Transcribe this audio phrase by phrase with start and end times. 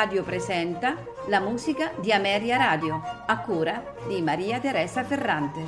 [0.00, 0.96] Radio presenta
[1.28, 5.60] la musica di Ameria Radio, a cura di Maria Teresa Ferrante.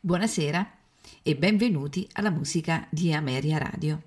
[0.00, 0.70] Buonasera
[1.22, 4.02] e benvenuti alla musica di Ameria Radio.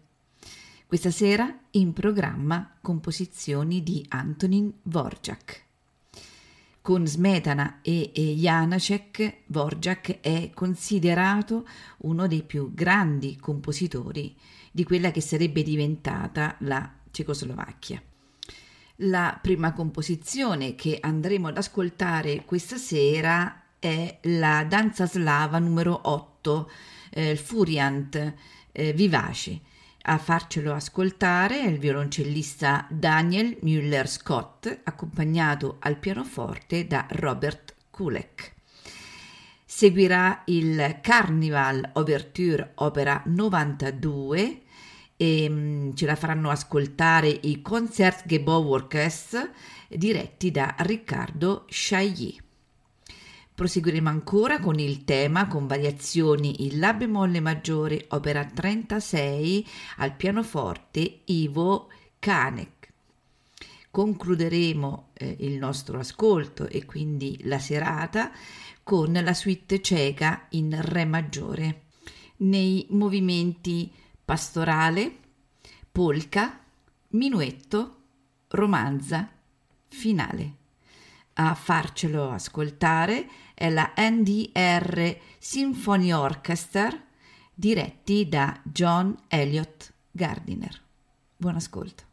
[0.86, 5.63] Questa sera in programma composizioni di Antonin Vorjak.
[6.84, 11.66] Con Smetana e Janacek, Vorjak è considerato
[12.00, 14.36] uno dei più grandi compositori
[14.70, 18.04] di quella che sarebbe diventata la Cecoslovacchia.
[18.98, 26.72] La prima composizione che andremo ad ascoltare questa sera è la danza slava numero 8,
[27.12, 28.34] eh, Furiant
[28.74, 29.62] eh, Vivace
[30.06, 38.54] a farcelo ascoltare è il violoncellista Daniel Müller-Scott, accompagnato al pianoforte da Robert Kulek.
[39.64, 44.62] Seguirà il Carnival Overture Opera 92
[45.16, 49.50] e mm, ce la faranno ascoltare i Concertgebouworkes
[49.88, 52.38] diretti da Riccardo Chailly.
[53.56, 61.22] Proseguiremo ancora con il tema con variazioni in La bemolle maggiore, opera 36 al pianoforte
[61.26, 62.92] Ivo Kanek.
[63.92, 68.32] Concluderemo eh, il nostro ascolto e quindi la serata
[68.82, 71.84] con la suite ceca in Re maggiore.
[72.38, 73.92] Nei movimenti
[74.26, 75.16] pastorale,
[75.92, 76.60] polka,
[77.10, 77.98] minuetto,
[78.48, 79.30] romanza,
[79.90, 80.62] finale.
[81.36, 86.90] A farcelo ascoltare è la NDR Symphony Orchestra
[87.54, 90.80] diretti da John Elliott Gardiner.
[91.36, 92.13] Buon ascolto.